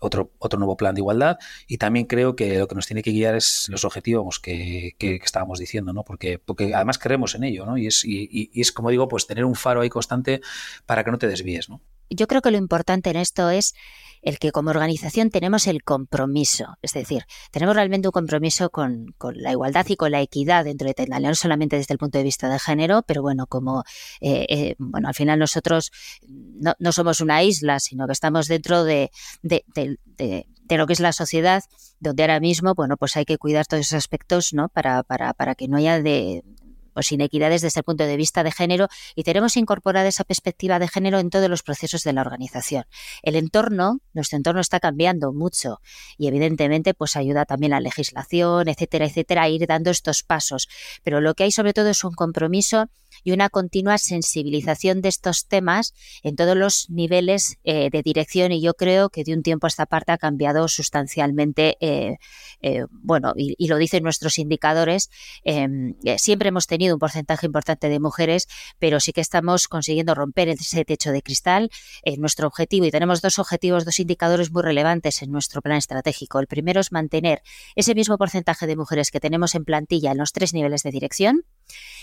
[0.01, 3.13] otro, otro nuevo plan de igualdad y también creo que lo que nos tiene que
[3.13, 6.03] guiar es los objetivos que, que, estábamos diciendo, ¿no?
[6.03, 7.79] Porque, porque además creemos en ello, ¿no?
[7.79, 10.41] Y es, y, y es, como digo, pues tener un faro ahí constante
[10.87, 11.81] para que no te desvíes, ¿no?
[12.11, 13.75] Yo creo que lo importante en esto es
[14.23, 19.53] el que como organización tenemos el compromiso, es decir, tenemos realmente un compromiso con, la
[19.53, 22.49] igualdad y con la equidad dentro de Tecnalia, no solamente desde el punto de vista
[22.49, 23.85] de género, pero bueno, como
[24.21, 25.91] eh, eh, bueno, al final nosotros
[26.29, 29.11] no, somos una isla, sino que estamos dentro de,
[29.43, 31.65] de, de, de de lo que es la sociedad,
[31.99, 34.69] donde ahora mismo, bueno, pues hay que cuidar todos esos aspectos, ¿no?
[34.69, 36.45] Para, para, para que no haya de,
[36.93, 40.89] pues, inequidades desde el punto de vista de género y tenemos incorporada esa perspectiva de
[40.89, 42.85] género en todos los procesos de la organización.
[43.23, 45.81] El entorno, nuestro entorno está cambiando mucho
[46.19, 50.69] y evidentemente pues ayuda también la legislación, etcétera, etcétera, a ir dando estos pasos.
[51.03, 52.89] Pero lo que hay sobre todo es un compromiso
[53.25, 58.61] y una continua sensibilización de estos temas en todos los niveles eh, de dirección y
[58.61, 62.19] yo creo que de un tiempo a esta parte ha cambiado sustancialmente, eh,
[62.63, 65.11] eh, bueno, y, y, lo dicen nuestros indicadores,
[65.45, 70.49] em, siempre hemos tenido un porcentaje importante de mujeres, pero sí que estamos consiguiendo romper
[70.49, 71.71] ese techo de cristal.
[72.19, 76.39] nuestro objetivo, y tenemos dos objetivos, dos indicadores muy relevantes en nuestro plan estratégico.
[76.41, 77.43] El primero es mantener
[77.77, 81.45] ese mismo porcentaje de mujeres que tenemos en plantilla en los tres niveles de dirección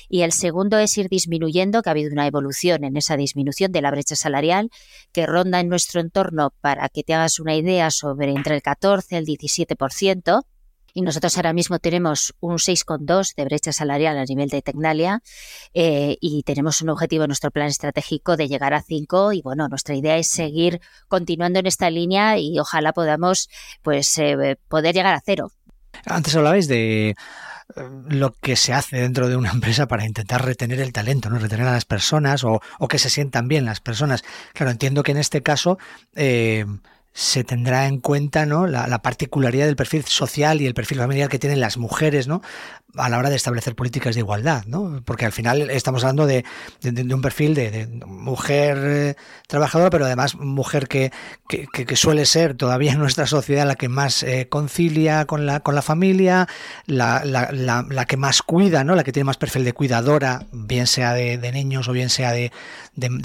[0.10, 3.82] y el segundo es ir disminuyendo, que ha habido una evolución en esa disminución de
[3.82, 4.70] la brecha salarial,
[5.12, 9.16] que ronda en nuestro entorno, para que te hagas una idea, sobre entre el 14
[9.16, 10.44] y el 17%.
[10.94, 15.22] Y nosotros ahora mismo tenemos un 6,2 de brecha salarial a nivel de Tecnalia
[15.76, 19.68] eh, y tenemos un objetivo en nuestro plan estratégico de llegar a 5 y bueno,
[19.68, 23.48] nuestra idea es seguir continuando en esta línea y ojalá podamos
[23.84, 25.52] pues eh, poder llegar a cero.
[26.06, 27.16] Antes hablabais de
[28.10, 31.40] lo que se hace dentro de una empresa para intentar retener el talento, ¿no?
[31.40, 34.24] retener a las personas o, o que se sientan bien las personas.
[34.54, 35.78] Claro, entiendo que en este caso
[36.16, 36.66] eh,
[37.18, 38.68] se tendrá en cuenta ¿no?
[38.68, 42.44] La, la, particularidad del perfil social y el perfil familiar que tienen las mujeres ¿no?
[42.96, 45.02] a la hora de establecer políticas de igualdad, ¿no?
[45.04, 46.46] porque al final estamos hablando de,
[46.82, 49.16] de, un perfil de, mujer eh,
[49.48, 51.12] trabajadora, pero además mujer que,
[51.48, 55.76] que, suele ser todavía en nuestra sociedad la que más eh, concilia con la, con
[55.76, 56.48] la familia,
[56.86, 58.96] la, la, la, que más cuida, ¿no?
[58.96, 62.52] la que tiene más perfil de cuidadora, bien sea de, niños o bien sea de,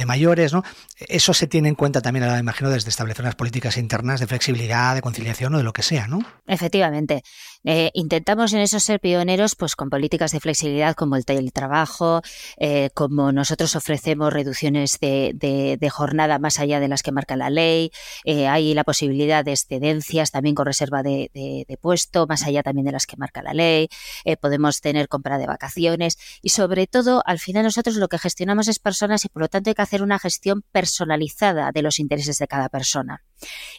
[0.06, 0.52] mayores.
[0.52, 0.62] ¿no?
[0.96, 4.94] Eso se tiene en cuenta también, ahora imagino, desde establecer unas políticas internas de flexibilidad,
[4.94, 6.06] de conciliación o de lo que sea.
[6.06, 6.20] ¿no?
[6.46, 7.22] Efectivamente.
[7.64, 12.22] Eh, intentamos en eso ser pioneros pues con políticas de flexibilidad como el teletrabajo,
[12.56, 17.90] eh, como nosotros ofrecemos reducciones de, jornada más allá de las que marca la ley,
[18.24, 22.86] eh, hay la posibilidad de excedencias también con reserva de, de, puesto, más allá también
[22.86, 23.88] de las que marca la ley,
[24.24, 28.68] eh, podemos tener compra de vacaciones y sobre todo al final nosotros lo que gestionamos
[28.68, 32.38] es personas y por lo tanto hay que hacer una gestión personalizada de los intereses
[32.38, 33.22] de cada persona.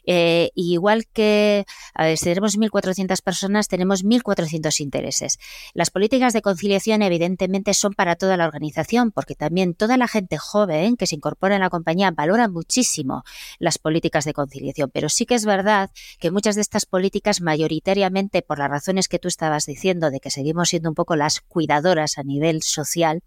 [0.06, 5.40] Eh, igual que a ver, si tenemos 1.400 personas, tenemos 1.400 intereses.
[5.74, 10.38] Las políticas de conciliación evidentemente son para toda la organización, porque también toda la gente
[10.38, 13.24] joven que se incorpora en la compañía valora muchísimo
[13.60, 18.42] las políticas de conciliación, pero sí que es verdad que muchas de estas políticas mayoritariamente
[18.42, 22.18] por las razones que tú estabas diciendo de que seguimos siendo un poco las cuidadoras
[22.18, 23.22] a nivel social,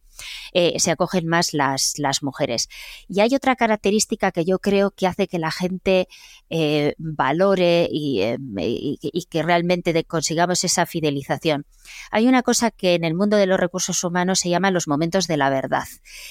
[0.52, 2.68] eh, se acogen más las, las, mujeres.
[3.08, 6.08] Y hay otra característica que yo creo que hace que la gente
[6.50, 11.66] eh, valore eh, y, que realmente consigamos esa fidelización.
[12.10, 15.26] Hay una cosa que en el mundo de los recursos humanos se llama los momentos
[15.26, 15.84] de la verdad.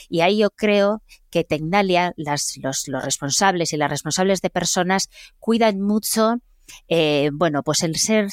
[0.10, 5.10] Y ahí yo creo que Tecnalia, las, los, los responsables y las responsables de personas
[5.40, 6.40] cuidan mucho
[6.88, 8.30] eh, bueno, pues el ser,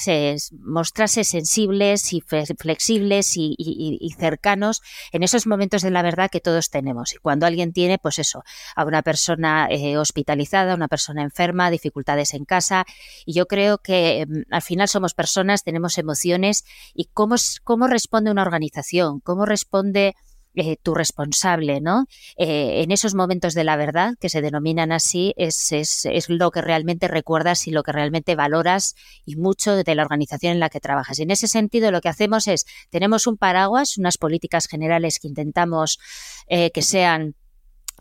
[0.61, 7.15] mostrarse sensibles y flexibles y, cercanos en esos momentos de la verdad que todos tenemos.
[7.15, 8.45] Y cuando alguien tiene, pues eso,
[8.77, 12.85] a una persona eh, hospitalizada, una persona enferma, dificultades en casa,
[13.25, 16.65] y yo creo que mm, al final somos personas, tenemos emociones,
[16.95, 20.15] y cómo, cómo responde una organización, cómo responde
[20.55, 22.07] eh, tu responsable, ¿no?
[22.37, 26.51] Eh, en esos momentos de la verdad, que se denominan así, es, es, es, lo
[26.51, 30.69] que realmente recuerdas y lo que realmente valoras y mucho de la organización en la
[30.69, 31.19] que trabajas.
[31.19, 35.29] Y en ese sentido, lo que hacemos es, tenemos un paraguas, unas políticas generales que
[35.29, 35.99] intentamos
[36.49, 37.35] eh, que sean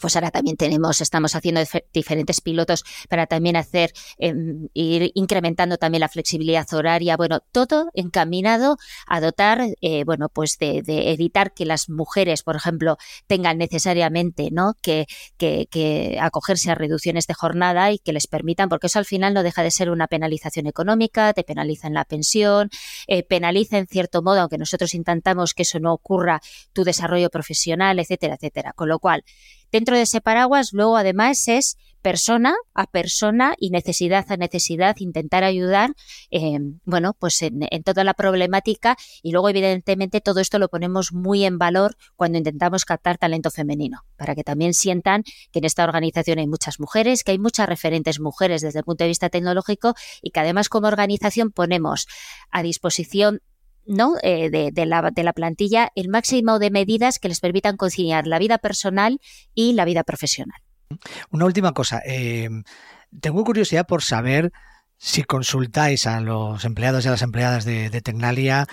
[0.01, 1.61] pues ahora también tenemos, estamos haciendo
[1.93, 8.77] diferentes pilotos para también hacer, em, ir incrementando también la flexibilidad horaria, bueno, todo encaminado
[9.07, 14.73] a dotar, eh, bueno, pues de, evitar que las mujeres, por ejemplo, tengan necesariamente, ¿no?
[14.81, 15.05] Que,
[15.37, 19.43] que, acogerse a reducciones de jornada y que les permitan, porque eso al final no
[19.43, 22.69] deja de ser una penalización económica, te penaliza en la pensión,
[23.07, 26.41] eh, penaliza en cierto modo, aunque nosotros intentamos que eso no ocurra,
[26.73, 28.73] tu desarrollo profesional, etcétera, etcétera.
[28.73, 29.23] Con lo cual,
[29.71, 35.43] Dentro de ese paraguas, luego además es persona a persona y necesidad a necesidad, intentar
[35.43, 35.93] ayudar,
[36.31, 38.97] eh, bueno, pues en, toda la problemática.
[39.21, 44.03] Y luego evidentemente todo esto lo ponemos muy en valor cuando intentamos captar talento femenino,
[44.17, 48.19] para que también sientan que en esta organización hay muchas mujeres, que hay muchas referentes
[48.19, 52.07] mujeres desde el punto de vista tecnológico y que además como organización ponemos
[52.49, 53.41] a disposición
[53.86, 54.15] ¿no?
[54.24, 58.39] Eh, de, la, de, la, plantilla el máximo de medidas que les permitan conciliar la
[58.39, 59.20] vida personal
[59.54, 60.60] y la vida profesional.
[61.30, 62.02] Una última cosa.
[62.06, 62.50] Eh,
[63.20, 64.52] tengo curiosidad por saber
[64.98, 68.67] si consultáis a los empleados y a las empleadas de, de Tecnalia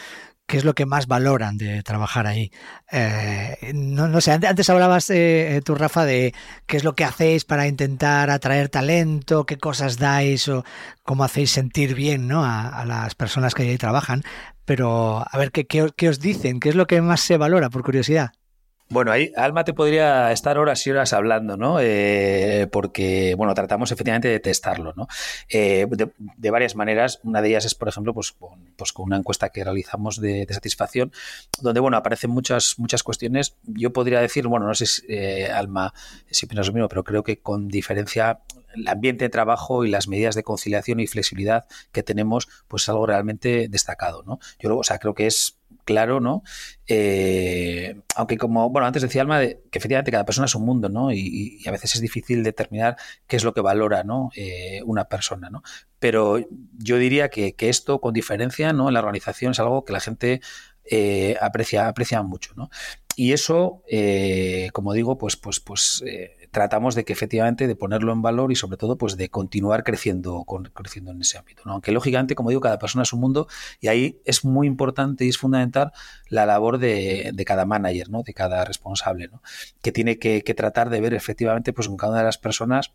[0.49, 2.51] qué es lo que más valoran de trabajar ahí.
[2.91, 6.35] Eh, no, sé, antes hablabas eh, tú, Rafa, de
[6.67, 10.65] qué es lo que hacéis para intentar atraer talento, qué cosas dais o
[11.05, 12.45] cómo hacéis sentir bien ¿no?
[12.45, 14.23] a, las personas que ahí trabajan.
[14.65, 16.61] Pero a ver, ¿qué, qué os dicen?
[16.61, 18.33] ¿Qué es lo que más se valora, por curiosidad?
[18.91, 21.79] Bueno, ahí Alma te podría estar horas y horas hablando, ¿no?
[21.79, 25.09] Eh, porque, bueno, tratamos efectivamente de testarlo, ¿no?
[25.51, 27.21] Eh, de, varias maneras.
[27.23, 31.13] Una de ellas es, por ejemplo, pues con, pues una encuesta que realizamos de, satisfacción,
[31.61, 33.57] donde, bueno, aparecen muchas, muchas cuestiones.
[33.65, 35.93] Yo podría decir, bueno, no sé si eh, Alma
[36.31, 38.41] si opinas lo mismo, pero creo que con diferencia
[38.75, 42.89] el ambiente de trabajo y las medidas de conciliación y flexibilidad que tenemos, pues es
[42.89, 44.39] algo realmente destacado, ¿no?
[44.59, 45.58] Yo, o sea, creo que es
[45.89, 46.43] claro, ¿no?
[46.87, 51.11] Eh, aunque como, bueno, antes decía Alma, que efectivamente cada persona es un mundo, ¿no?
[51.11, 54.29] Y, a veces es difícil determinar qué es lo que valora, ¿no?
[54.37, 55.63] Eh, una persona, ¿no?
[55.99, 56.41] Pero
[56.77, 58.89] yo diría que, esto, con diferencia, ¿no?
[58.89, 60.43] En la organización es algo que la gente
[60.85, 62.69] eh, aprecia, aprecia mucho, ¿no?
[63.17, 63.83] Y eso,
[64.75, 66.05] como digo, pues, pues, pues
[66.51, 70.45] tratamos de que efectivamente de ponerlo en valor y sobre todo pues de continuar creciendo,
[70.75, 71.63] creciendo en ese ámbito.
[71.65, 71.73] ¿no?
[71.73, 73.49] Aunque lógicamente, como digo, cada persona es un mundo
[73.81, 75.93] y ahí es muy importante y es fundamental
[76.29, 78.23] la labor de, cada manager, ¿no?
[78.23, 79.43] de cada responsable, ¿no?
[79.83, 82.93] que tiene que, que, tratar de ver efectivamente pues con cada una de las personas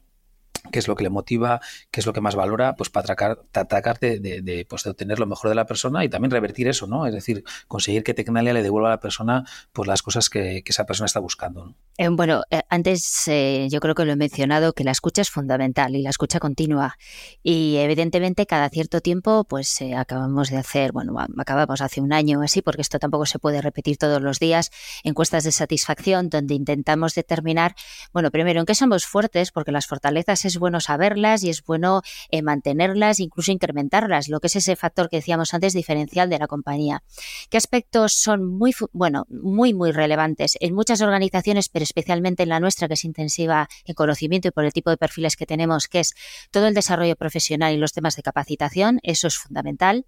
[0.72, 4.00] qué es lo que le motiva, qué es lo que más valora, pues para tratar,
[4.00, 7.06] de, pues de, obtener lo mejor de la persona y también revertir eso, ¿no?
[7.06, 10.86] Es decir, conseguir que Tecnalia le devuelva a la persona pues las cosas que, esa
[10.86, 11.76] persona está buscando.
[11.98, 15.30] Eh, bueno, eh, antes eh, yo creo que lo he mencionado que la escucha es
[15.30, 16.98] fundamental y la escucha continua.
[17.44, 22.62] Y evidentemente cada cierto tiempo, pues acabamos de hacer, bueno, acabamos hace un año así,
[22.62, 24.72] porque esto tampoco se puede repetir todos los días,
[25.04, 27.76] encuestas de satisfacción donde intentamos determinar,
[28.14, 32.02] bueno, primero en qué somos fuertes, porque las fortalezas es bueno saberlas y es bueno
[32.30, 36.48] eh, mantenerlas, incluso incrementarlas, lo que es ese factor que decíamos antes diferencial de la
[36.48, 37.04] compañía.
[37.50, 42.60] ¿Qué aspectos son muy, bueno, muy, muy relevantes en muchas organizaciones, pero especialmente en la
[42.60, 46.00] nuestra, que es intensiva en conocimiento y por el tipo de perfiles que tenemos, que
[46.00, 46.14] es
[46.52, 49.00] todo el desarrollo profesional y los temas de capacitación?
[49.04, 50.06] Eso es fundamental.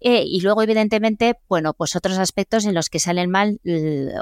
[0.00, 3.60] Eh, y luego, evidentemente, bueno, pues otros aspectos en los que salen mal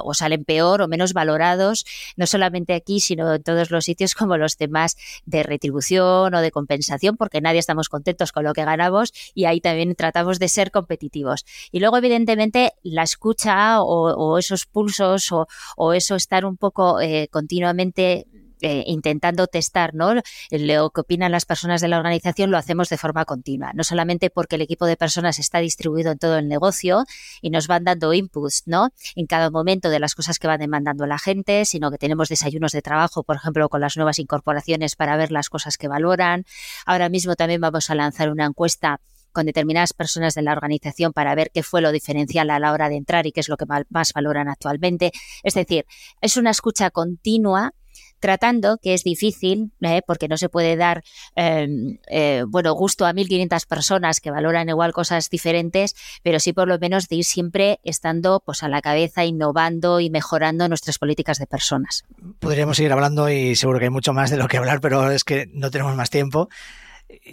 [0.03, 1.85] o salen peor o menos valorados,
[2.17, 6.51] no solamente aquí, sino en todos los sitios, como los temas de retribución o de
[6.51, 10.71] compensación, porque nadie estamos contentos con lo que ganamos y ahí también tratamos de ser
[10.71, 11.45] competitivos.
[11.71, 15.31] Y luego, evidentemente, la escucha o, esos pulsos
[15.77, 18.27] o, eso estar un poco eh, continuamente
[18.61, 20.15] eh, intentando testar ¿no?
[20.51, 23.73] lo que opinan las personas de la organización, lo hacemos de forma continua.
[23.75, 27.05] No solamente porque el equipo de personas está distribuido en todo el negocio
[27.41, 28.91] y nos van dando inputs ¿no?
[29.15, 32.73] en cada momento de las cosas que va demandando la gente, sino que tenemos desayunos
[32.73, 36.45] de trabajo, por ejemplo, con las nuevas incorporaciones para ver las cosas que valoran.
[36.87, 39.01] Ahora mismo también vamos a lanzar una encuesta
[39.33, 42.89] con determinadas personas de la organización para ver qué fue lo diferencial a la hora
[42.89, 45.13] de entrar y qué es lo que más valoran actualmente.
[45.43, 45.87] Es decir,
[46.21, 47.73] es una escucha continua
[48.21, 50.03] tratando, que es difícil, ¿eh?
[50.07, 51.03] porque no se puede dar
[51.35, 56.69] em, eh, bueno, gusto a 1.500 personas que valoran igual cosas diferentes, pero sí por
[56.69, 61.39] lo menos de ir siempre estando pues, a la cabeza, innovando y mejorando nuestras políticas
[61.39, 62.05] de personas.
[62.39, 65.25] Podríamos seguir hablando y seguro que hay mucho más de lo que hablar, pero es
[65.25, 66.49] que no tenemos más tiempo.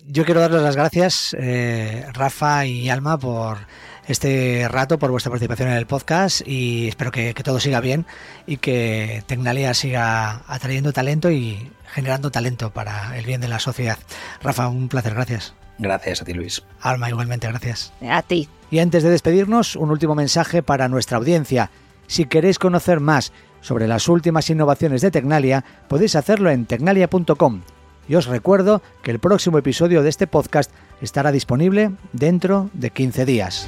[0.06, 3.60] Yo quiero darles las gracias, eh, Rafa y Alma, por
[4.08, 8.05] este rato, por vuestra participación en el podcast y espero que, todo siga bien
[8.45, 13.97] y que Tecnalia siga atrayendo talento y generando talento para el bien de la sociedad.
[14.41, 15.53] Rafa, un placer, gracias.
[15.78, 16.64] Gracias a ti, Luis.
[16.82, 17.93] Alma, igualmente, gracias.
[18.10, 18.49] A ti.
[18.72, 21.70] Y antes de despedirnos, un último mensaje para nuestra audiencia.
[22.08, 23.32] Si queréis conocer más
[23.62, 27.62] sobre las últimas innovaciones de Tecnalia, podéis hacerlo en tecnalia.com.
[28.08, 33.26] Y os recuerdo que el próximo episodio de este podcast estará disponible dentro de 15
[33.26, 33.68] días.